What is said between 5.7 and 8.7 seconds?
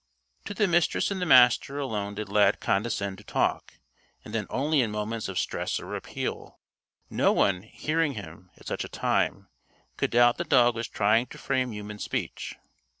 or appeal. No one, hearing him, at